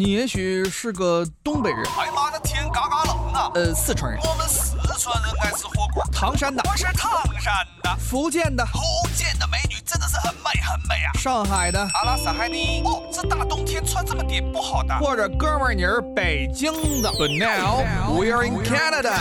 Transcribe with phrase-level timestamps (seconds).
[0.00, 3.52] 你也许是个东北人，哎妈的天嘎嘎冷啊！
[3.54, 6.02] 呃，四川人，我们四川人爱吃火锅。
[6.10, 8.80] 唐山的，我是唐山的，福建的，福
[9.14, 11.12] 建的美女真的是很美很美啊。
[11.18, 12.80] 上海的，阿拉斯海尼。
[12.82, 14.98] 哦，这大冬天穿这么点不好的。
[15.00, 16.72] 或者哥们儿你是北京
[17.02, 17.10] 的。
[17.10, 17.84] But now
[18.18, 19.12] we are in Canada。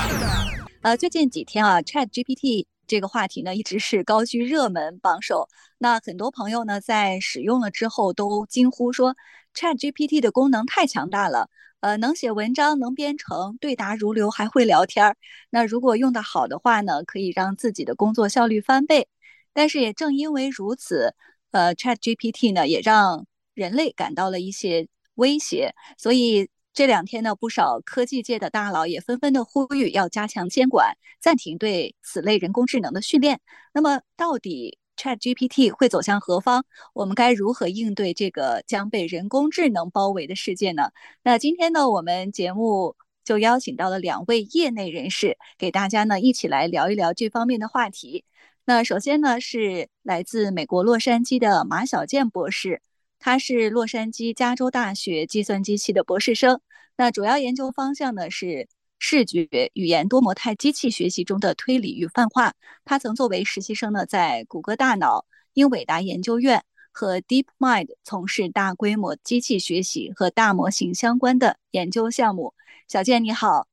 [0.81, 5.49] 呃，最近几天啊，Chat GPT 这个话题呢一直是高居热门榜首。
[5.77, 9.15] 那很多朋友呢在使用了之后都惊呼说
[9.53, 11.49] ，Chat GPT 的功能太强大了。
[11.81, 15.15] 呃，能写文章，能编程，对答如流，还会聊天儿。
[15.49, 19.07] 那如果用得好的话呢，可以让自己的工作效率翻倍。
[19.53, 21.15] 但是也正因为如此，
[21.51, 25.73] 呃，Chat GPT 呢也让人类感到了一些威胁。
[25.97, 33.39] 所以这两天呢，不少科技界的大佬也纷纷的呼吁要加强监管，暂停对此类人工智能的训练。
[33.73, 36.65] 那么到底？ChatGPT 会走向何方？
[36.93, 40.91] 我们该如何应对这个将被人工智能包围的世界呢？
[41.23, 48.25] 那今天呢，我们节目就邀请到了两位业内人士，给大家呢一起来聊一聊这方面的话题。
[48.65, 52.81] 那首先呢是来自美国洛杉矶的马小健博士，
[53.19, 56.59] 他是洛杉矶加州大学计算机系的博士生，
[56.97, 58.67] 那主要研究方向呢是。
[58.99, 62.53] 视觉语言多模态机器学习中的推理与泛化。
[62.83, 72.53] 他曾作为实习生呢，在谷歌大脑、英伟达研究院和 DeepMind 从事大规模机器学习和大模型相关的研究项目。
[72.87, 73.67] 小健你好，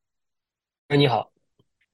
[0.89, 1.33] 哎你好，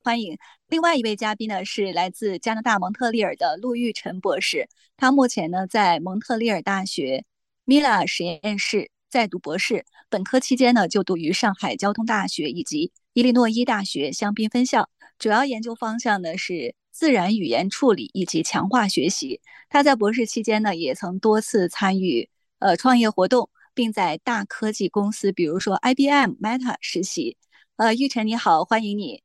[0.04, 0.36] 欢迎。
[0.68, 7.24] 另外一位嘉宾呢是来自加拿大蒙特利尔的陆玉晨博士，他目前呢在蒙特利尔大学
[7.64, 12.92] Mila 实验室在读博士，本科期间呢就读于上海交通大学以及。
[13.14, 19.42] 伊利诺伊大学香槟分校主要研究方向呢是自然语言处理以及强化学习。
[19.68, 27.36] 他在博士期间呢也曾多次参与呃创业活动，并在大科技公司，比如说 IBM、Meta 实习。
[27.76, 29.22] 呃，玉晨你好，欢迎你。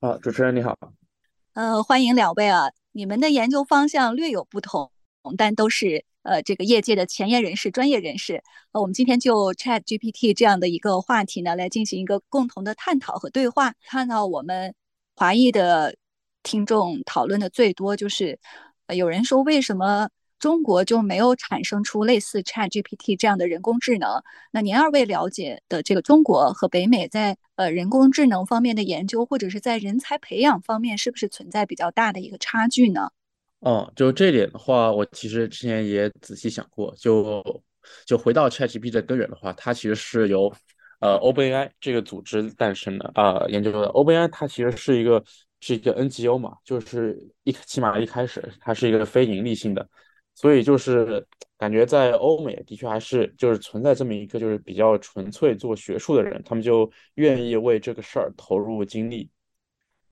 [0.00, 0.78] 好，主持人你好。
[1.52, 4.90] 呃，欢迎两位啊，你们的研究方向略有不同，
[5.36, 6.06] 但都是。
[6.22, 13.74] 呃，这个业界的前沿人士、专业人士，呃，我们今天就 Chat GPT 这样的一个话题呢，来进行一个共同的探讨和对话。
[13.86, 14.74] 看到我们
[15.16, 15.96] 华裔的
[16.42, 18.38] 听众讨论的最多，就是
[18.94, 24.22] 有人说，为什么中国就没有产生出类似 Chat GPT 这样的人工智能？
[24.50, 33.10] 那您二位了解的这个中国和北美在呃人工智能方面的研究，或者是在人才培养方面，是不是存在比较大的一个差距呢？
[33.62, 36.92] 哦，就这点的话，我其实之前也仔细想过。
[36.98, 37.40] 就
[38.04, 40.52] 就回到 ChatGPT 的根源的话，它其实是由
[41.00, 43.86] 呃 OpenAI 这个组织诞生的啊，研究的。
[43.90, 45.22] OpenAI 它其实是一个
[45.60, 49.88] 是一个 NGO 嘛，就是一起码一开始它是一个非盈利性的，
[50.34, 51.24] 所以就是
[51.56, 59.30] 感觉在欧美的确还是就是存在这么一个就是比较纯粹做学术的人，他们就愿意为这个事儿投入精力。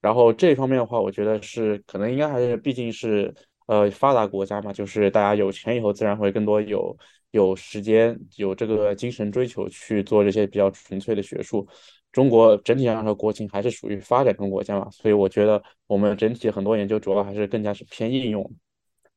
[0.00, 3.34] 然后这方面的话，我觉得是可能应该还是毕竟是
[3.66, 6.96] 呃发达国家嘛，就是大家有钱以后，自然会更多有
[7.32, 11.66] 有时间有这个精神追求去做这些比较纯粹的学术。
[12.12, 18.50] 中国整体上说，国情还是属于发展中国家嘛，所以我觉得我们整体很多研究主要还是更加是偏应用，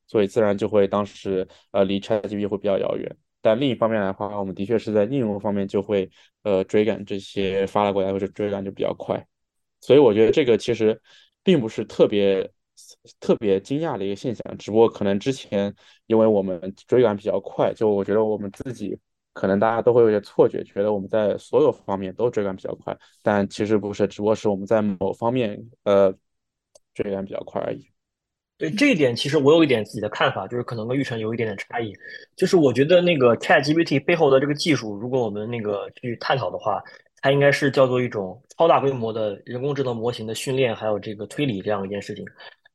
[0.05, 3.15] 所以自然就会当时呃离 ChatGPT 会比较遥远。
[3.41, 6.09] 但另一方面来话，我们的确是在应用方面就会
[6.43, 9.25] 呃追赶这些发达国家，或者追赶就比较快。
[9.85, 10.97] 所以我觉得这个其实
[11.43, 12.49] 并不是特别
[13.19, 18.97] 特别惊讶的一个现象，只不过可能之前因为我们追赶比较快，就我觉得我们自己
[19.33, 26.13] 可能大家都会有些错觉，觉得我们在所有方面都追赶比较快，但其实不是，只不过是我们在某方面呃
[26.93, 27.85] 追赶比较快而已。
[28.57, 31.91] 对这一点，其实我有一点自己的看法，就是可能跟玉成有一点点差异，
[32.37, 36.81] 就是我觉得那个 ChatGPT 背后的这个技术，如果我们那个去探讨的话。
[37.23, 42.25] 它应该是叫做一种超大规模的人工智能模型的训练，还有这个推理这样一件事情。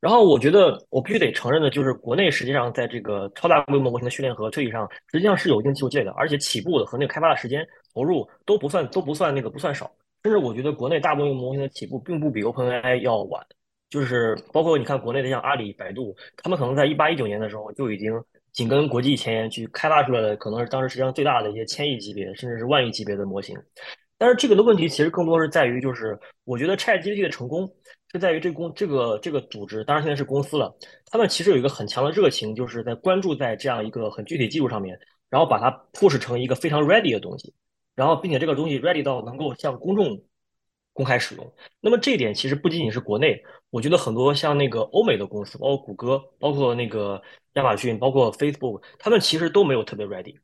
[0.00, 9.90] 然后我觉得我必须得承认的就是，国内实际上在这个超大规模模型的训练和推理上，实际上是有一定技术积累的，而且起步的和那个开发的时间投入都不算都不算那个不算少。
[10.22, 13.44] 甚至我觉得国内大部分模型的起步并不比 OpenAI 要晚，
[13.90, 18.12] 就是包括你看国内的像阿里、百度，他们可能在一八一九年的时候就已经
[18.52, 23.54] 紧跟国际前沿去开发出来的，可能是当时实际上最大的一些千亿级别甚至是万亿级别的模型。
[24.18, 27.72] 但是这个的问题其实更多是在于，就是我觉得 ChatGPT 的成功
[28.12, 30.74] 是在于这公这个这个组织，当然现在是公司了，
[31.06, 34.98] 他们其实有一个很强的热情，就是在关注在这样一个很具体技术上面，
[35.30, 37.54] 然后把它 push 成一个非常 ready 的东西，
[37.94, 40.20] 然后并且这个东西 ready 到能够向公众
[40.92, 41.52] 公开使用。
[41.80, 43.40] 那么这一点其实不仅仅是国内，
[43.70, 47.22] 我觉得很多像那个欧美的公司，包括谷歌，包括那个
[47.52, 50.34] 亚马逊，包括 Facebook，他们其实都没有特别 ready。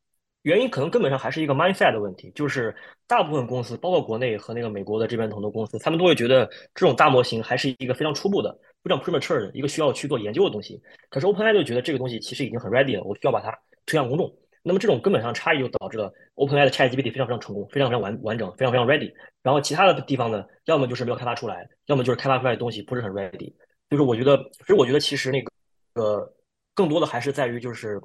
[0.45, 2.75] 原因可能根本上还是一个 mindset 的问题，就是
[3.07, 10.79] 大部分公司，包括国内和那个美国的这边很多公司，他们都会觉得这种大模型还是一个非常初步的、非常 premature 的一个需要去做研究的东西。
[11.09, 13.51] 可是 OpenAI 就觉得这个东西其实已经很 ready 了，我需要把它
[13.87, 14.31] 推向公众。
[14.63, 19.13] 那么这种根本上差异就导致了 OpenAI 的 ChatGPT 非常非常成功，非常非常完完整，非常非常 ready。
[19.43, 23.53] 然后其他的地方呢，要么就是没有开发出来，要么就是开发出来的东西不是很 ready。
[23.91, 24.37] 就是我觉得，
[24.67, 25.51] 所以我觉得其实那个
[25.95, 26.35] 呃，
[26.75, 28.01] 更多的还是在于就是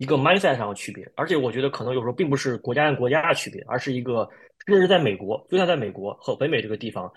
[0.00, 1.06] 一个 mindset 上的区别。
[1.14, 4.28] 而且我觉得可能有时候并不是国家跟国家的区别，而是一个
[4.66, 7.12] 甚至是在美国，就像在美国和北美这个地方，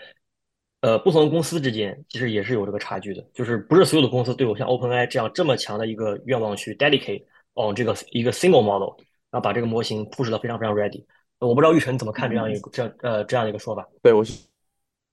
[0.81, 3.25] 呃，不同的公司之间其实也是有这个差距的。
[3.33, 7.23] 就是不是所有的公司都有像 OpenAI 这样这么强的一个愿望去 dedicate。
[7.55, 8.97] 哦，这个一个 single model，
[9.29, 11.05] 然后把这个模型 push 的非常非常 ready。
[11.37, 13.87] 我不知道玉成怎么看这样一个这呃这样的一个说法。
[14.01, 14.47] 对我其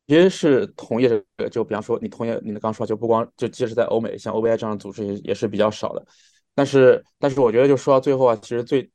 [0.08, 6.02] 实是同意这个，就比方说你同意你的刚说，就不光就即使在欧美，像 OBI 这样的组织也也是比较少的。
[6.60, 8.90] 但是但是我觉得就说到最后啊，其实最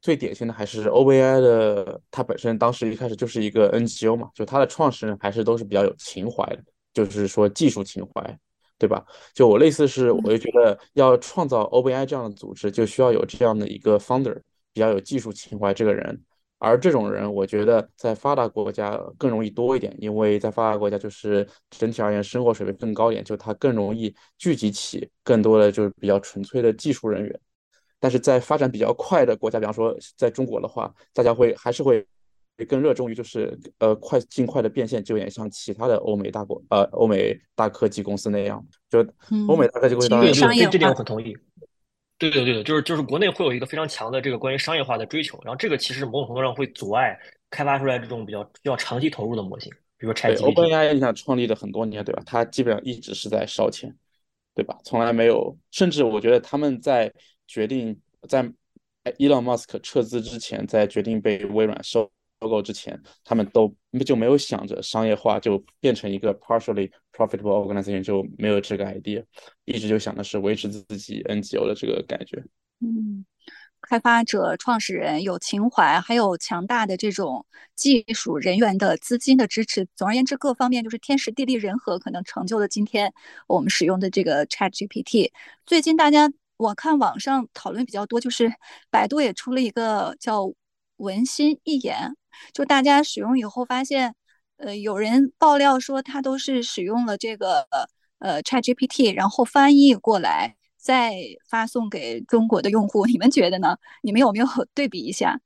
[0.00, 8.38] 最典型的还是 OBI 的，它本身当时一开始就是一个 NGO 嘛，就它的创始人还是都是比较有情怀的，就是说技术情怀。
[8.80, 9.04] 对吧？
[9.34, 14.34] 就我类似是，我就觉得要创造 OBI 这样的组织，就需要有这样的一个 founder，
[14.72, 16.18] 比较有技术情怀这个人。
[16.60, 27.40] 而这种人，我觉得在发达国家更容易多一点，因为在发达国家就是整体而言生活水平更高一点，就他更容易聚集起更多的就是比较纯粹的技术人员。
[27.98, 32.06] 但是在发展比较快的国家，比方说在中国的话，大家会还是会。
[32.68, 38.98] 更热衷于就是呃快尽快的变现，就有点像其他的欧美大国呃欧美大科技公司那样，就
[39.48, 41.34] 欧美大科技公司当然对这点我很同意。
[42.20, 47.18] 对的对的，就是就是国内会有一个非常强的这个关于商业化的追求，然后这个其实某种程度上会阻碍
[47.48, 50.52] 开发出来这种比较需要长期投入的模型，比如说 ChatGPT。
[50.52, 52.22] OpenAI 你想创立了很多年，对吧？
[52.26, 53.96] 它基本上一直是在烧钱，
[54.54, 54.78] 对吧？
[54.84, 57.10] 从来没有，甚至我觉得他们在
[57.46, 58.42] 决定在
[59.18, 62.10] Elon Musk 撤资之前，在决定被微软收。
[62.40, 69.22] 收购之前，他们都就没有想着商业化，就变成一个 partially profitable organization，就没有这个 idea，
[69.64, 72.42] 一直就想的是维持自己 NGO 的这个感觉。
[72.80, 73.26] 嗯，
[73.82, 77.44] 开发者、创始人有情怀，还有强大的这种
[77.76, 79.86] 技术人员的资金的支持。
[79.94, 83.12] 总而言之，各方面就是天时地利人和，可能成就了今天
[83.46, 85.30] 我们使用的这个 Chat GPT。
[85.66, 88.50] 最近大家我看网上讨论比较多，就是
[88.88, 90.50] 百度也出了一个叫
[91.00, 92.14] 文心一言。
[92.54, 94.14] 就大家使用以后发现，
[94.56, 97.66] 呃，有人爆料说他都是使用了这个
[98.18, 101.14] 呃 ChatGPT，然后翻译过来再
[101.48, 103.04] 发送给中国的用户。
[103.06, 103.76] 你们觉得呢？
[104.02, 105.40] 你们有没有 对比一下？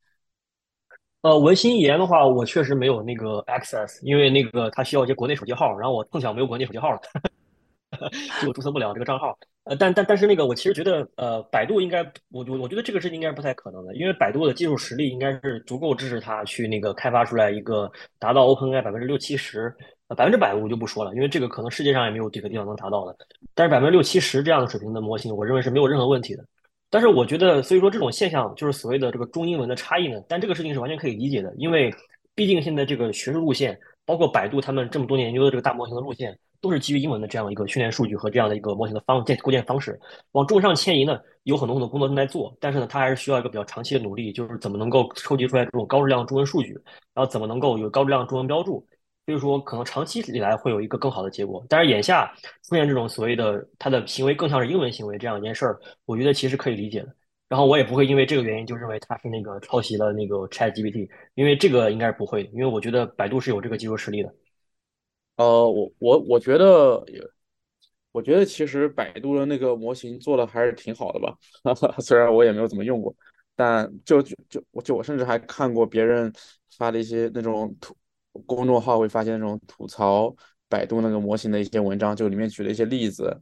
[1.22, 7.00] 呃，文心一言的话，我确实没有那个 access，因为那个它需要一些国内手机号，然后我碰巧没有国内手机号了，
[8.42, 9.38] 就注册不了这个账号。
[9.64, 19.74] 呃，但但但是那个，我其实觉得，呃，百度应该，我我我觉得这个事情应该是不太可能的，因为百度的技术实力应该是足够支持它去那个开发出来一个达到 OpenAI 百分之六七十，
[20.08, 23.16] 呃，百分之百我就不说了，因为这个可能世界上也没有几个地方能达到的。
[23.54, 26.44] 但是百分之六七十这样的水平的模型，我认为是没有任何问题的。
[26.90, 31.92] 但是我觉得，所以说这种现象就是所谓的这个中英文的差异呢，但这个事情是完全可以理解的，因为
[32.34, 36.38] 毕竟现在这个学术路线，包括百度他们这么多年研究的这个大模型的路线。
[36.60, 40.00] 都是基于英文的这样一个训练数据和这样的一个模型的方建构建方式，
[40.32, 46.72] 往中上迁移呢，有很多很多工作正在做，但是呢，它还是需要一个比较长期的努力，就是怎么能够收集出来这种高质量中文数据，
[47.12, 48.82] 然后怎么能够有高质量中文标注，
[49.26, 51.62] 所以说可能长期以来会有一个更好的结果。
[51.68, 52.32] 但是眼下
[52.62, 57.14] 出现这种所谓的他的行为更像是英文行为这样一件事儿，我觉得其实可以理解的。
[57.48, 64.34] 然后我也不会因为这个原因就认为他是那个抄袭了那个 ChatGPT，因为这个应该是不会，因为我觉得百度是有这个技术实力的。
[65.36, 67.04] 呃，我我我觉得，
[68.12, 71.36] 我觉得其实百度的那个模型做的还是挺好的吧，
[72.00, 73.14] 虽然我也没有怎么用过，
[73.56, 74.34] 但就就
[74.70, 76.32] 我就我甚至还看过别人
[76.76, 77.96] 发的一些那种吐
[78.46, 80.34] 公众号，会发现那种吐槽
[80.68, 83.36] 百度那个模型的一些文章，就里面举了一些例子，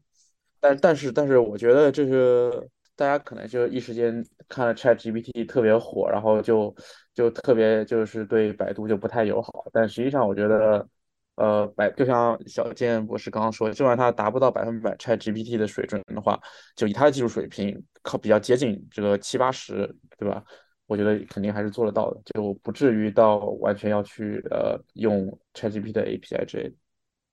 [0.60, 6.74] 但但是但是我觉得这是大家可能就一时间看了 ChatGPT 特别火，然后就
[7.14, 10.88] 就特别就是对百度就不太友好，但实际上我觉得。
[11.36, 16.38] 呃，百就像小健博士刚刚说，就算他达不到百分百 Chat GPT 的水准的话，
[16.76, 20.44] 就以他的技术水平，靠比较接近这个七八十，对吧？
[20.86, 26.74] 我觉得肯定还是做得到的，就不至于到完全要去呃用 Chat GPT 的 API 之类的。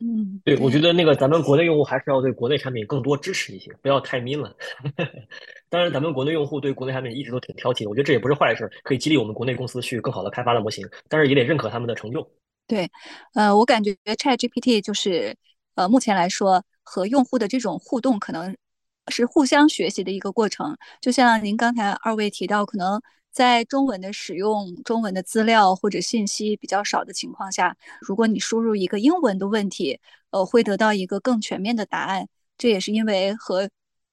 [0.02, 4.56] 嗯，对，我觉得那个咱们国内用户还是要对国内产品更多支持一些，不要太 mean 了。
[5.70, 12.26] 当然，咱们国内用户对国内产品一直都挺挑剔的，我觉得这也不是坏事，可以激励我们国内公司去更好的开发的模型，但是也得认可他们的成就。
[12.66, 12.90] 对，
[13.34, 15.36] 呃，我感觉 ChatGPT 就是，
[15.76, 18.56] 呃，目前来说和用户的这种互动可能
[19.08, 20.78] 是互相学习的一个过程。
[21.02, 30.00] 就像您刚才二位提到，可能在中文的使用、中文的资料或者信息比较少的情况下，如果你输入一个英文的问题，
[30.32, 32.28] 呃，会得到一个更全面的答案。
[32.58, 33.70] 这也是因为和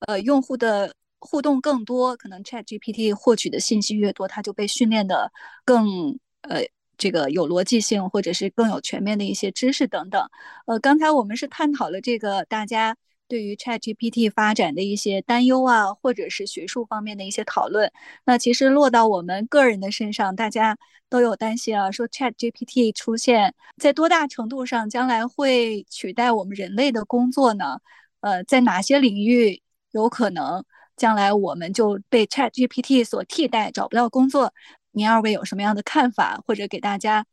[0.06, 5.32] 呃用户的互动更多，可能 Chat GPT 获取的信息越多，它就被训练的
[5.64, 6.62] 更呃
[6.96, 10.28] 这个有逻辑性，或者是更有全面的一些知识等等。
[10.66, 12.96] 呃，刚才我们是探讨了这个大家。
[13.28, 17.90] 对于 ChatGPT 发展的一些担忧啊，或者是学术方面的一些讨论，
[18.25, 20.78] 那其实落到我们个人的身上，大家
[21.09, 27.80] 都有担心啊，说 ChatGPT 出现在多大程度上将来会取代我们人类的工作呢？
[28.21, 30.64] 呃，在哪些领域有可能
[30.97, 34.52] 将来我们就被 ChatGPT 所替代，找不到工作？
[34.92, 36.42] 您二位有什么样的看法？
[36.47, 37.26] 或者给大家，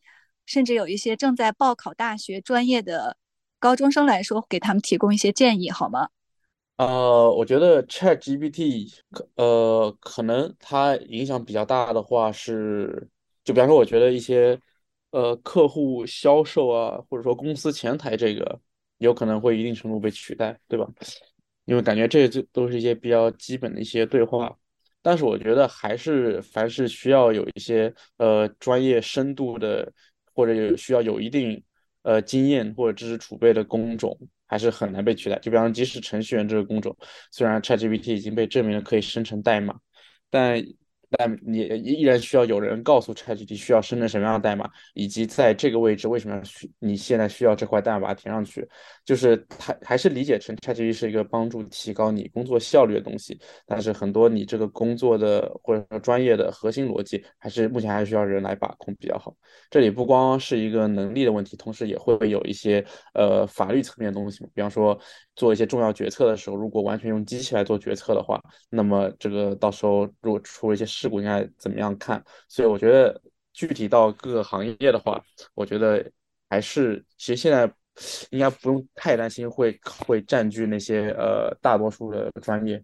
[0.45, 3.17] 甚至有一些正在报考大学专业的。
[3.63, 6.09] 高中生来说，给他们提供一些建议好吗？
[6.75, 8.93] 呃，我觉得 Chat GPT
[9.35, 13.07] 呃可能它影响比较大的话是，
[13.45, 14.59] 就比方说，我觉得一些
[15.11, 18.59] 呃客户销售啊，或者说公司前台这个，
[18.97, 20.85] 有可能会一定程度被取代，对吧？
[21.63, 24.53] 因为感觉这这都是一些比较基本的一些对话，
[25.01, 29.89] 但是我觉得还是凡是需要有一些呃专业深度的，
[30.35, 31.63] 或者有需要有一定。
[32.03, 34.17] 呃，经验或者知识储备的工种
[34.47, 35.37] 还是很难被取代。
[35.39, 36.95] 就比方说，即使程序员这个工种，
[37.31, 39.75] 虽然 ChatGPT 已经被证明了可以生成代码，
[40.29, 40.63] 但
[41.17, 48.67] 但你依然需要有人告诉 ChatGPT 需要生成什么样的代码，以及在这个位置为什么要需你现在需要这块代码把它填上去。
[49.05, 59.35] 就是它还是理解成 ChatGPT 是一个帮助提高你工作效率的东西，但是很多你这个工作的或者说专业的核心逻辑，还是目前还需要人来把控比较好。
[59.69, 64.97] 这里不光是一个能力的问题，同时也会有一些呃法律层面的东西，比方说
[65.35, 72.23] 做一些重要决策的时候，如果完全用机器来做决策的话，那么这个到时候如果出了一些事故，应该怎么样看？
[72.47, 73.19] 所以我觉得
[73.51, 75.23] 具体到各个行业的话，
[75.53, 76.07] 我觉得
[76.49, 77.71] 还是其实现在
[78.29, 82.83] 应该不用太担心会会占据那些呃大多数的专业，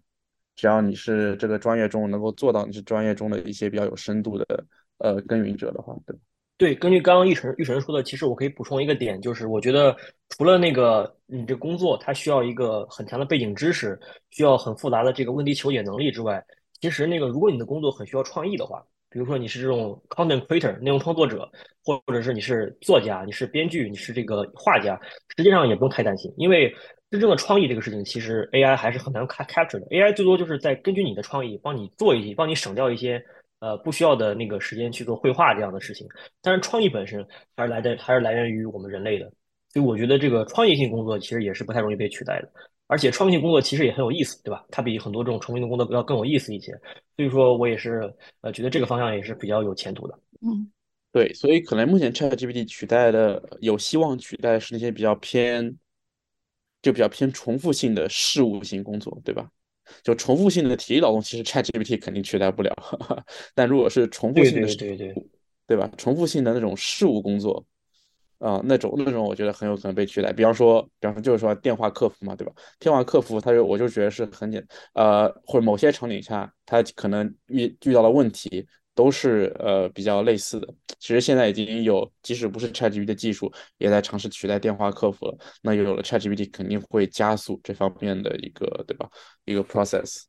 [0.56, 4.64] 只要你是这个专业中能够做到你是专业中的一些比较有深度的
[4.98, 6.16] 呃耕耘者的话，对。
[6.60, 9.96] 对，根据刚刚玉成玉成说的，其实我可以补充一个点，就是我觉得
[10.28, 13.98] 除了那个你这工作它需要一个很强的背景知识，
[14.28, 16.44] 需要很复杂的这个问题求解能力之外，
[16.78, 21.50] 其实那个如果你的工作很需要创意的话，比如说你是这种 content creator 内容创作者，
[21.82, 25.00] 或或者是你是作家，你是编剧，你是这个画家，
[25.34, 26.70] 实际上也不用太担心，因为
[27.10, 33.24] 真正的创意这个事情，其实 AI 还是很难 capture 的，AI 最多就是在根据你的创意帮你做一些，帮你省掉一些。
[33.60, 36.06] 呃，不需要的那个时间去做绘画这样的事情，
[36.42, 37.24] 但是创意本身
[37.54, 39.30] 还是来的，还是来源于我们人类的，
[39.72, 42.50] 所以我觉得这个创业性工作其实也是不太容易被取代的，
[42.86, 44.64] 而且创意性工作其实也很有意思，对吧？
[44.70, 46.72] 它比很多这种重复性的工作要更有意思一些，
[47.16, 50.18] 所以说我也是呃觉得这个方向也是比较有前途的。
[50.40, 50.72] 嗯，
[51.12, 55.76] 对，所以可能目前 ChatGPT 取代的有希望取代是那些比较偏，
[56.80, 59.50] 就比较偏重复性的事务性工作，对吧？
[60.02, 62.74] 就重复性的体力劳动，其实 ChatGPT 肯定取代不了。
[63.54, 65.26] 但如果是重复性的，对对对对，
[65.68, 65.90] 对吧？
[65.96, 67.64] 重复性的那种事务工作，
[68.38, 70.32] 啊，那种那种，我觉得很有可能被取代。
[70.32, 72.52] 比方说，比方说就是说电话客服嘛，对吧？
[72.78, 78.66] 电话客服，他就我就觉得是很简，呃，或者某些场景下，他可能遇遇到了问题。
[78.94, 80.68] 都是呃比较类似的，
[80.98, 85.38] 其实现在已经有，即使不是 ChatGPT 的技术，也在尝试取代电话客服了。
[85.62, 89.08] 那有了 ChatGPT，肯定会加速这方面的一个，对吧？
[89.44, 90.24] 一个 process。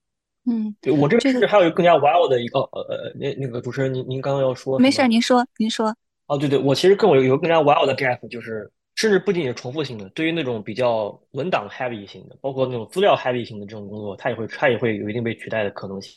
[0.45, 4.79] 嗯，对我这边甚至还有一个更加 wild 的一个，呃，那那个主持人，您您刚刚要说？
[4.79, 5.93] 没事，您说，您说。
[6.27, 16.15] 哦，对对，我其实跟我有有个更加 wild 的 gap，就是甚至不仅仅是重复性的，对于那种比较文档 heavy 型的，包括那种资料 heavy 型的这种工作，它也会它也会有一定被取代的可能性。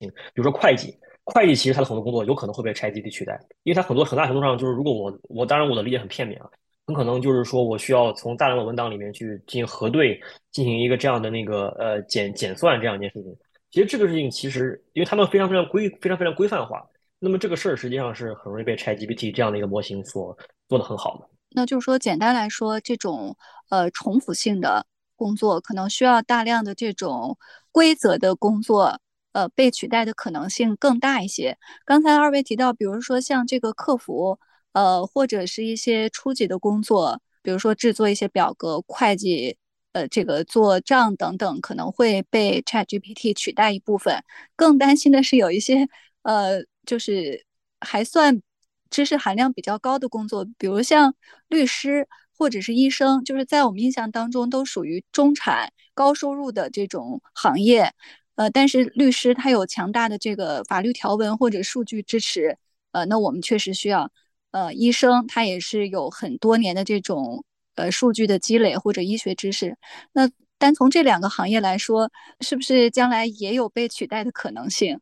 [0.00, 0.96] 嗯，比如说会计。
[1.34, 6.48] 会计其实它的很多工作有可能会被 ChatGPT 取代，因为它很多很大程度上就是，如果我我当然我的理解很片面啊，
[6.86, 10.18] 很可能就是说我需要从大量的文档里面去进行核对，
[10.52, 13.36] 进行一个这样的那个呃减减算这样一件事情。
[13.70, 16.82] 其实这个事情其实因为他们非常非常规非常非常规范化，
[17.18, 20.34] 那么这个事儿实际上是很容易被 ChatGPT 这样的一个模型所
[20.66, 21.28] 做的很好的。
[21.50, 23.36] 那就是说，简单来说，这种
[23.68, 27.36] 呃重复性的工作可能需要大量的这种
[27.70, 28.98] 规则的工作。
[29.38, 31.56] 呃，被取代的可能性更大一些。
[31.84, 34.36] 刚才二位提到，比如说像这个客服，
[34.72, 39.56] 呃，或者是一些初级的工作，比如说制作一些表格、会计，
[39.92, 44.24] 呃，这个做账等等，可能会被 ChatGPT 取代一部分。
[44.56, 45.88] 更担心的是，有一些
[46.22, 47.44] 呃，就是
[47.80, 48.42] 还算
[48.90, 51.14] 知识含量比较高的工作，比如像
[51.46, 57.92] 律师或者是医生，就是在我们印象当中都属于中产高收入的这种行业。
[58.38, 62.56] 呃，但是律师他有强大的这个法律条文或者数据支持，
[62.92, 64.10] 呃，那我们确实需要。
[64.52, 69.76] 呃，医生他也是有很多年的这种呃数据的积累或者医学知识。
[70.12, 75.00] 那单从这两个行业来说，是不是将来也有被取代的可能性？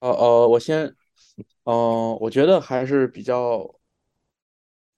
[0.00, 0.94] 呃呃，我先，
[1.64, 3.66] 嗯，我觉得还是比较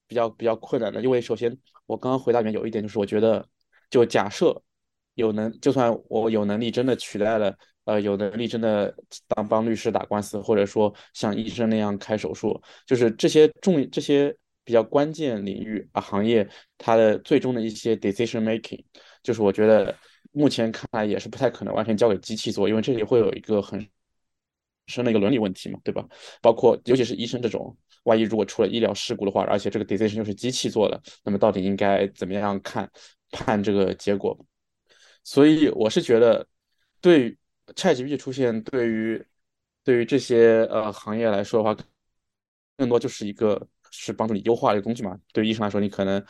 [0.09, 3.49] 比较比较困难的，因为首先我刚刚回答里面有一点就是，我觉得
[3.89, 4.63] 就假设
[5.15, 7.55] 有能，就算我有能力真的取代了。
[7.85, 8.95] 呃，有能力真的
[9.27, 18.81] 当帮律师打官司，或者说像医生那样开手术，就是这些重这些比较关键领域啊行业，它的最终的一些 decision making，
[19.21, 19.93] 就是我觉得
[20.31, 23.85] 目前看来也是不太可能完全交给机器做，因为这里会有一个很
[24.87, 26.07] 深的一个伦理问题嘛，对吧？
[26.41, 32.89] 包括尤其是医生这种，万一如果出了医疗事故的话，而且这个 decision 又是机器做的，那么到底应该怎么样看
[33.33, 34.39] 判这个结果？
[35.25, 36.47] 所以我是觉得
[37.01, 37.37] 对。
[37.77, 39.25] ChatGPT 出现对于
[39.85, 41.85] 对于这些呃行业来说的话，
[42.77, 45.17] 更多就是一个是帮助你优化的一个工具嘛。
[45.33, 46.23] 对于医生来说，你可能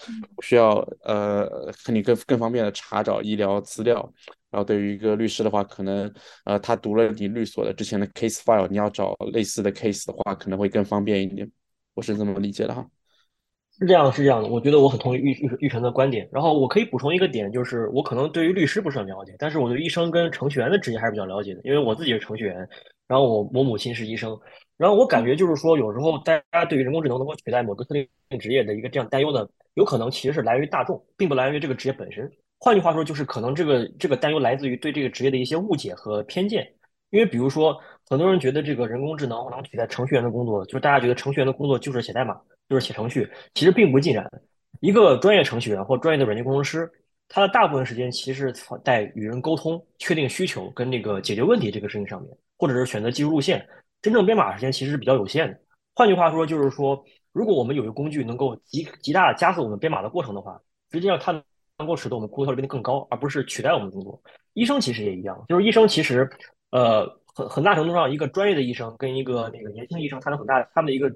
[0.42, 1.48] 需要呃，
[1.86, 4.12] 你更更方便的查找医疗资料。
[4.50, 6.12] 然后对于一个律师的话，可能
[6.44, 11.50] 呃他读了你律所的之前的 case file，你要找类似的 case 的话，可能会更方便一点。
[11.94, 12.86] 我是这么理解的哈。
[13.78, 14.48] 是这样，是这样的。
[14.48, 16.28] 我觉得我很同意玉玉玉成的观点。
[16.30, 22.56] 然后我可以补充一个点，就是我可能对于律师不是很了解，但是我对医生跟程序员的职业还是比较了解的，因为我自己是程序员，
[23.08, 24.38] 然后我我母亲是医生，
[24.76, 32.30] 然后我感觉就是说，有时候大家对于人工智能能够取代某个特定职业的一个这样担忧呢，有可能其实是来源于大众，并不来源于这个职业本身。
[32.58, 36.72] 换句话说，就是可能这个这个担忧来自于对这个职业的一些误解和偏见。
[37.10, 37.78] 因为比如说，
[38.12, 42.38] 很多人觉得这个人工智能能取代程序员的工作，就是大家觉得程序员的工作就是写代码。
[42.68, 44.30] 就是写程序，其实并不尽然。
[44.80, 46.90] 一个专业程序员或专业的软件工程师，
[47.28, 48.52] 他的大部分时间其实
[48.84, 53.66] 在与人沟通、确定需求跟那个解决问题这个事情上面，或者是选择技术路线。
[54.00, 55.58] 真正编码时间其实是比较有限的。
[55.94, 57.02] 换句话说，就是说，
[57.32, 60.58] 如果我们有一个工具能够极极大的加速我们编码的过程的话，
[60.92, 61.32] 实际上它
[61.78, 64.22] 能够使得我们工作效率变得更高，而不是取代我们的工作。
[64.54, 66.30] 医生其实也一样，就是医生其实，
[66.70, 71.12] 呃，很很大程度上，一个专业的医生跟一个那个年轻医生，他的很大他们的一个。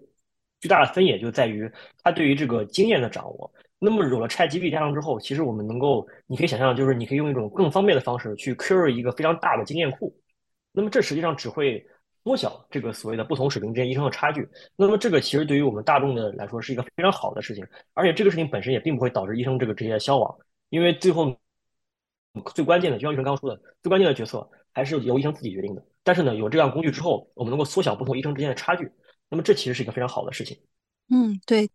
[0.59, 1.71] 巨大的分野就在于
[2.03, 3.53] 他对于这个经验的掌握。
[3.79, 10.19] 那么有了 ChatGPT 加上之后，其实我们能够，你可以想象，就是你可以用一种更方便的方式去 query 一个非常大的经验库。
[10.73, 11.87] 那么这实际上只会
[12.25, 14.49] 缩小这个所谓的不同水平之间医生的差距。
[14.77, 20.35] 那么这个其实对于我们大众的来说是一个非常好的事情，而且这个事情本身也并不会导致医生这个职业消亡，
[20.71, 21.39] 因为最后
[22.55, 25.83] 最关键的，就像医生刚刚说的，最关键的决策还是由医生自己决定的。
[26.05, 28.93] 但是呢，有这样工具之后，我们能够缩小不同医生之间的差距。
[29.31, 30.59] 那么这其实是一个非常好的事情。
[31.09, 31.71] 嗯，对，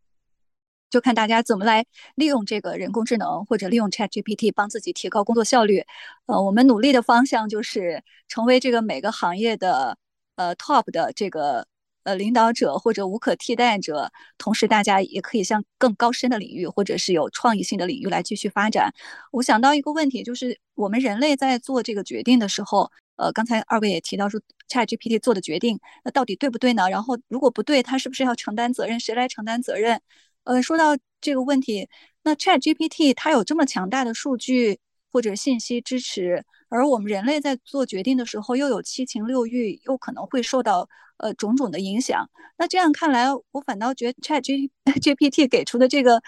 [0.87, 1.83] 就看大家怎么来
[2.13, 5.83] 利用这个人工智能，或者利用 ChatGPT 帮自己提高工作效率。
[6.27, 9.97] 呃，我们努力的方向就是成为这个每个行业的
[10.35, 11.65] 呃 top 的这个
[12.03, 14.11] 呃领导者或者无可替代者。
[14.37, 18.93] 同时，大家也可以向更高深的领域或者是有创意性的领域来继续发展。
[19.31, 22.91] 我想到一个问题，就是我们人类在做这个决定的时候。
[23.17, 26.89] 呃，刚才二位也提到说，ChatGPT 做的决定，那到底对不对呢？
[26.89, 28.99] 然后如果不对，它是不是要承担责任？
[28.99, 30.01] 谁来承担责任？
[30.43, 31.87] 呃，说到这个问题，
[32.23, 34.79] 那 ChatGPT 它有这么强大的数据
[35.11, 42.29] 或者信息支持，而我们人类在做决定的时候又有七情六欲，又可能会受到呃种种的影响。
[42.57, 46.21] 那这样看来，我反倒觉得 ChatGPT 给出的这个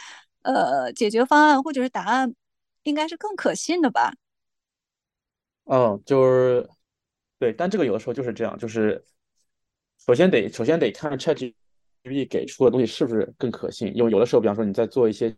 [0.43, 2.35] 呃解决方案或者是答案，
[2.83, 4.13] 应该是更可信的吧？
[5.65, 6.69] 嗯，就是。
[7.39, 9.03] 对，但这个有的时候就是这样，就是
[10.05, 15.35] 首先得首先得看 ChatGPT 给出的东西是不是更可信，因为有的时候，比方说你在做一些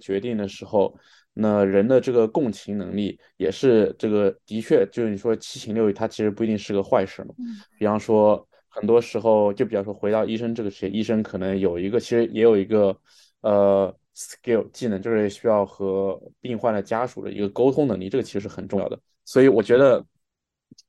[0.00, 0.98] 决定的时候，
[1.38, 7.34] 那人的这个共情能力也是这个的确就是你说七情六欲，它其实不一定是个坏事嘛。
[7.78, 12.98] 比方说很多时候，就比方说回到医生这个职业，医生可能有一个其实也有一个
[13.42, 18.98] 呃 skill 技能，就是需要和病患的家属的一个沟通能力，这个其实是很重要的。
[19.24, 20.04] 所以我觉得。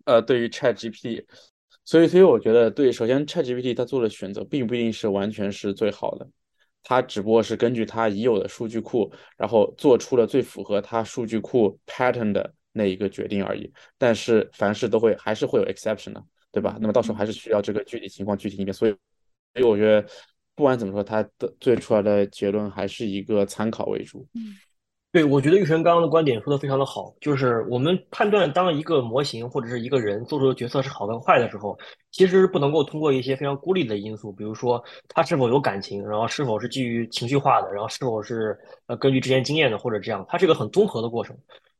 [0.05, 1.23] 呃，对于 ChatGPT，
[1.85, 6.27] 所以所以我觉得，对，首先 ChatGPT 它做的选择并不一定是完全是最好的，
[6.89, 13.69] 它只不过是根据它已有的数据库，然后做出了最符合它数据库 pattern 的那一个决定而已。
[13.97, 16.77] 但是凡事都会还是会有 exception 的，对吧？
[16.79, 18.73] 那么到时候还是需要这个具体情况具体一遍。
[18.73, 18.91] 所以，
[19.53, 20.07] 所以我觉得
[20.55, 24.25] 不管怎么说，它的最出来的结论还是一个参考为主。
[24.33, 24.55] 嗯。
[25.17, 31.75] 对，我觉得玉成刚刚的观点说的非常的好，就是我们判断当一个模型或者是一个人做出的决策是好跟坏的时候，
[32.11, 41.35] 其实不能够通过一些非常孤立的因素，比如说他是否有感情，然后是否是基于情绪化的，然后是否是呃根据之前经验的或者这样，它是一个很综合的过程。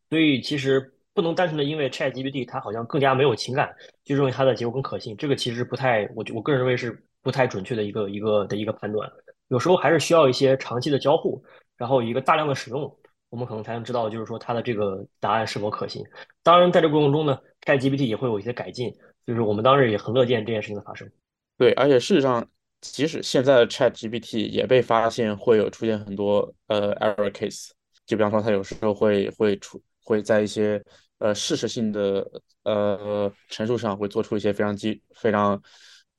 [0.09, 3.71] 所以其实不能单纯的因为 ChatGPT 它好像更加没有情感，
[4.03, 5.15] 就认为它的结果更可信。
[5.15, 9.07] 这个其实不太，我我个人认为是不太准确的一个一个的一个判断。
[9.49, 11.39] 有时候还是需要一些长期的交互，
[11.77, 12.97] 然后一个大量的使用，
[13.29, 16.03] 我们可能才能知道，就是说它的这个答案是否可信。
[16.43, 18.93] 当然，在这过程中呢，ChatGPT 也会有一些改进，
[19.25, 21.09] 就是我们当时也很乐见这件事情的发生。
[21.57, 22.47] 对，而且事实上，
[22.81, 27.71] 即使现在的 ChatGPT 也被发现会有出现很多呃 error case，
[28.05, 30.81] 就比方说它有时候会会出会在一些
[31.17, 32.25] 呃事实性的
[32.63, 35.61] 呃陈述上会做出一些非常基非常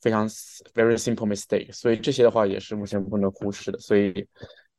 [0.00, 0.28] 非常
[0.74, 3.78] very simple mistake，所以这些的话也是目前不能忽视的。
[3.78, 4.26] 所以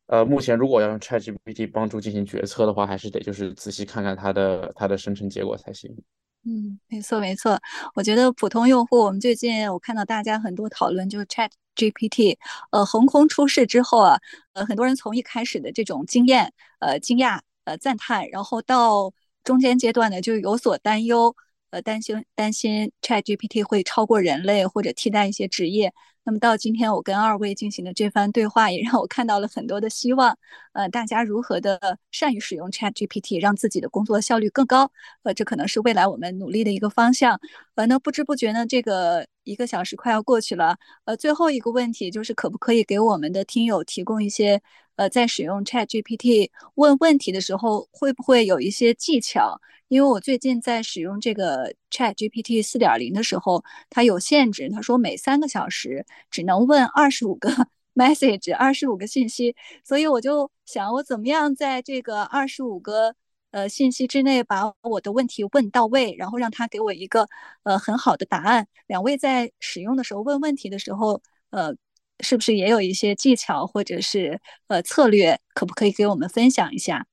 [0.10, 5.96] 呃，目前如果要用 ChatGPT 帮助进行决策的话，还是得就是仔细看看它的它的生成结果才行。
[6.44, 7.60] 嗯，没错没错，
[7.94, 12.38] 我觉得普通用户，我们最近我看到大家很多讨论，就是 Chat GPT，
[12.72, 14.20] 呃，横空出世之后啊，
[14.54, 21.36] 呃，很多人从一开始的这种惊艳、呃惊讶、呃赞叹，然后到中间阶段呢，就有所担忧，
[21.70, 25.94] 呃，担心担心 Chat GPT 会超过人类或者替代一些职业。
[26.30, 30.38] 那么到今天我跟二位进行的这番对话，也让我看到了很多的希望。
[30.74, 34.92] 呃，大家如何的善于使用 Chat GPT，让自己的工作效率更高？
[35.24, 37.40] 呃，这可能是未来我们努力的一个方向。
[37.74, 40.78] 呃，那不知不觉呢，这个一个小时快要过去了。
[41.06, 44.62] 呃，最后一个问题就是，可不可以给我们的听友提供一些，
[44.96, 49.60] 呃，在使用 Chat GPT 问问题的时候，会不会有一些技巧？
[49.88, 57.50] 因为我最近在使用这个 Chat GPT 四点零的时候，它有限制，他说每三个小时只能问二十五个
[57.96, 63.16] message，二十五个信息，所以我就想，我怎么样在这个二十五个
[63.52, 67.28] 呃信息之内把我的问题问到位，然后让他给我一个
[67.64, 68.68] 呃很好的答案。
[68.88, 71.76] 两位在使用的时候问问题的时候，呃，
[72.20, 77.08] 是不是也有一些技巧或者是呃策略，可不可以给我们分享一下？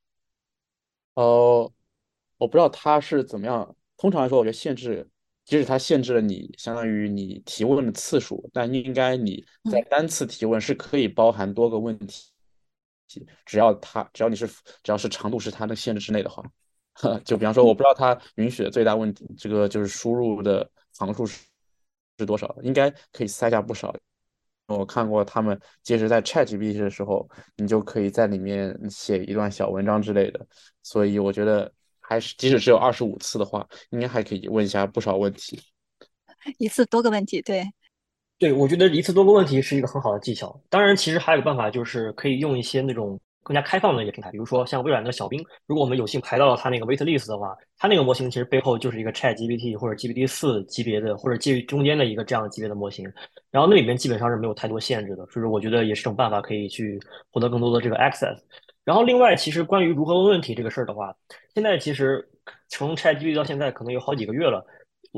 [1.14, 1.72] 哦。
[2.38, 3.74] 我不知道他是怎么样。
[3.96, 5.08] 通常来说，我觉得限制，
[5.46, 12.30] 即使它限制了你相当于你提问的次数，但应该你在单次提问是可以包含多个问题，
[13.44, 16.42] 只要它只要你是只要是长度是它的限制之内的话，
[17.24, 21.44] 就比方说，我不知道它允许的最大问题，这个就是输入的行数是
[22.18, 23.94] 是多少，应该可以塞下不少。
[24.66, 30.46] 我看过他们，即使在 ChatGPT 的时候，你就可以在里面写一段小文章之类的，
[30.82, 31.72] 所以我觉得。
[32.08, 35.60] 还是即使只有二十五次的话，应该还可以问一下不少问题。
[36.56, 37.64] 一次多个问题，对，
[38.38, 40.60] 对，我觉得一次多个问题是一个很好的技巧。
[40.68, 45.42] 当然，其实还有个办法，就是可以用一些那种更加开放的一些平台，比如说像微软的小冰。
[45.66, 53.10] 如果我们有幸排到了它那个 waitlist 的话，它那个模型其实背后就是一个 ChatGPT 或者 GPT 四级别的，或者介于中间的一个这样级别的模型。
[53.50, 57.00] 然后那里面基本上是没有太多限制的，所以说我觉得也是种办法，可以去
[57.32, 58.36] 获得更多的这个 access。
[58.84, 61.16] 然后另外，其实关于如何问问题这个事儿的话，
[61.54, 62.28] 现在其实
[62.68, 64.62] 从 ChatGPT 到现在可能有好几个月了，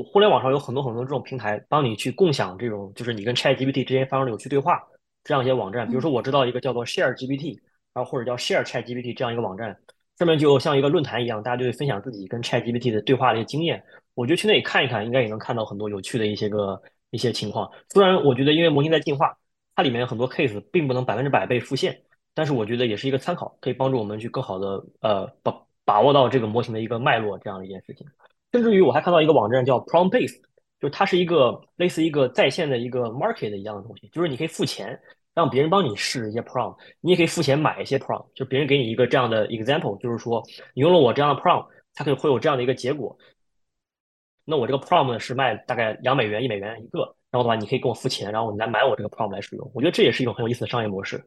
[0.03, 4.81] 互联网上有很多很多这种平台帮你去共享这种，就是你跟 ChatGPT 之间发生的有趣对话
[5.23, 5.87] 这样一些网站。
[5.87, 7.57] 比如说我知道一个叫做 ShareGPT，
[7.93, 9.77] 然后或者叫 ShareChatGPT 这样一个网站，
[10.17, 13.83] 上面就像一个论坛一样，大家就会分享自己跟 ChatGPT 的对话的一些经验。
[14.15, 16.81] 我觉得去那里看一看，应该也能看到很多有趣的一些个
[17.11, 17.69] 一些情况。
[17.89, 19.37] 虽然我觉得因为模型在进化，
[19.75, 22.01] 它里面很多 case 并不能百分之百被复现。
[22.35, 28.07] 但是我觉得也是一个参考，可以帮助我们去更好的呃把把握到这个模型的一个脉络这样的一件事情。
[28.51, 30.39] 甚至于我还看到一个网站叫 Prompt Base，
[30.79, 34.99] 就是它是一个类似一个在线的一个 market 一样的东西，就是你可以付钱
[35.35, 43.17] 让别人帮你试一些 prompt，你也可以付钱买一些 prompt，就别人给你一个这样的 example，就是说你用了我这样的 prompt，它可以会有这样的一个结果。
[44.45, 49.71] 那我这个 prompt 是卖大概两美元一美元一个，然后的话你可以跟我付钱，然后你来买我这个 prompt 来使用。
[49.75, 51.23] 我觉得这也是一种很有意思的商业模式。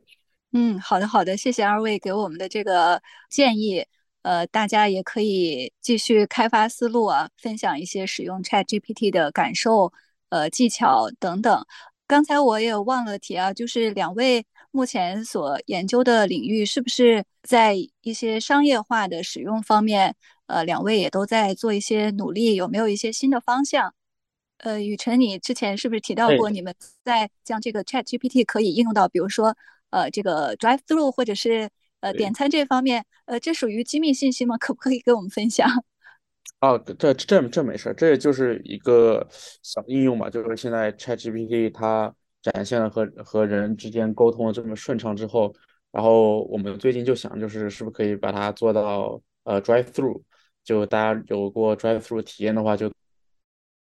[0.52, 3.87] 嗯，好的好的，谢谢二位给我们的这个建议。
[4.22, 9.92] 呃，大家也可以继续开发思路啊，分享一些使用 Chat GPT 的感受、
[10.30, 11.64] 呃技巧等等。
[12.06, 20.14] 刚才我也忘了提啊，就是两位目前所研究的领域是不是在一些商业化的使用方面，
[20.46, 23.94] 呃，两位也都在做一些努力，有没有一些新的方向？
[24.58, 29.56] 呃，雨辰，你之前是不是提到过，你们在将这个 Chat GPT 可以应用到，比如说？
[29.90, 31.68] 呃，这个 drive through 或者是
[32.02, 34.56] 呃点餐这方面，呃，这属于机密信息吗？
[34.60, 35.66] 可不可以跟我们分享？
[36.60, 39.26] 哦，这这这没事，这也就是一个
[39.62, 40.28] 小应用嘛。
[40.30, 45.52] 就是现在 ChatGPT 它展现了和和人之间沟通的这么顺畅之后，
[45.90, 50.22] 然后我们最近就想，就是是不是可以把它做到呃 drive through？
[50.62, 52.92] 就大家有过 drive through 体验的话，就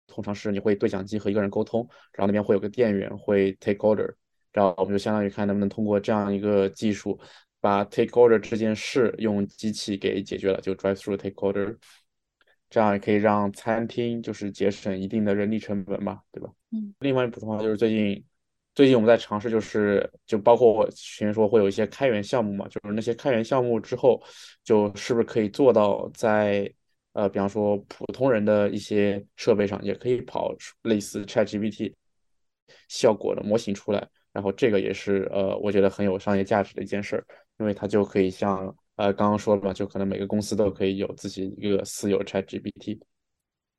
[0.07, 4.15] 通常是你会对讲机和一个人沟通，然后那边会有个店员会 take order。
[4.53, 7.19] 然后我们就相当于看能不能通过这样一个技术，
[7.61, 11.77] 把 take order 这件事用机器给解决了，就 drive through take order。
[12.71, 16.51] 这样也可以让餐厅就是节省一定的人力成本嘛，对吧？
[16.71, 16.95] 嗯。
[17.01, 18.23] 另外补充的话就是最近，
[18.75, 24.23] 最近我们在尝试，就是就包括我前说会有一些开源项目嘛，就是那些开源项目之后，
[24.63, 26.71] 就是不是可以做到在
[27.15, 31.95] 呃，比方说普通人的一些设备上也可以跑类似 ChatGPT
[32.87, 37.25] 效果的模型出来，然后这个也是呃，我觉得很有商业价值的一件事儿，
[37.59, 38.75] 因为它就可以像。
[38.99, 42.99] 呃，刚刚说了嘛，就可能每个公司都可以有自己一个私有 ChatGPT。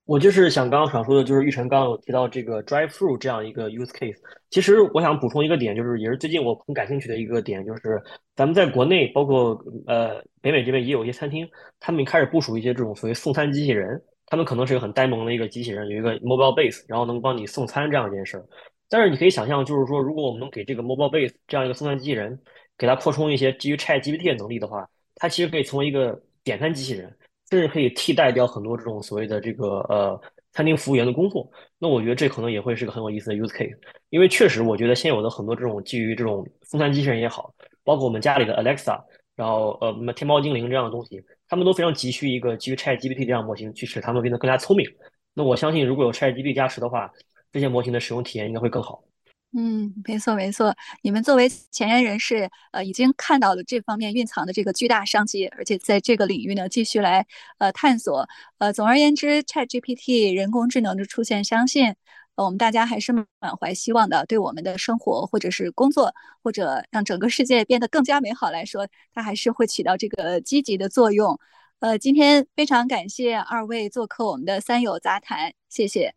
[0.05, 4.15] 我就是想刚刚想说的，就是玉成刚刚有提到这个 Drive Through 这样一个 use case。
[4.49, 8.01] 其实我想补充一个点，就是也是最近我很感兴趣的一个点，就是
[8.33, 11.45] 咱们在国内，包括呃北美这边也有一些餐厅，
[11.81, 14.01] 他们开始部署一些这种所谓送餐机器人。
[14.27, 18.45] 他们可能是一个很呆萌的一个机器人，有一个 mobile base，然后能帮你送餐这样一件事儿。
[18.87, 22.39] 但是你可以想象，就是说，如果我们能给这个 mobile base 这样一个送餐机器人，
[22.79, 27.15] 给它扩充一些基于 ChatGPT 的能力的话，它其实可以成为一个点餐机器人，
[27.49, 30.19] 甚至可以替代掉很多这种所谓的这个呃
[30.53, 31.47] 餐厅服务员的工作。
[31.77, 33.77] 那我觉得这可能也会是个很有意思的 use case，
[34.09, 38.97] 因为确实我觉得现有的很多这种基于这种送餐机器人也好，包括我们家里的 Alexa，
[39.35, 44.85] 然后呃天猫精灵这样的东西，他们都非常急需一个基于 ChatGPT 这样模型去使他们变得更加聪明。
[45.33, 47.11] 那我相信如果有 ChatGPT 加持的话，
[47.51, 49.03] 这些模型的使用体验应该会更好。
[49.51, 50.75] 嗯，没错没错。
[51.01, 57.25] 你们作为前沿人士，呃，已经看到了这方面蕴藏的这个巨大商机，而且在这个领域呢，继续来
[57.57, 58.29] 呃探索。
[58.59, 61.95] 呃，总而言之，ChatGPT 人工智能的出现，相信
[62.35, 63.25] 呃我们大家还是满
[63.59, 64.23] 怀希望的。
[64.27, 71.39] 对我们的生活或者是工作，或者让整个世界变得更加美好来说，它还是会起到这个积极的作用。
[71.79, 76.13] 呃，今天非常感谢二位做客我们的三友杂谈，谢谢，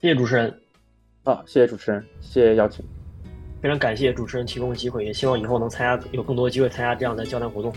[0.00, 0.65] 谢谢主持人。
[1.26, 2.84] 好，谢谢主持人，谢谢邀请，
[3.60, 7.72] 非常感谢主持人提供的机会，也希望以后能参加有更多机会参加这样的交谈活动。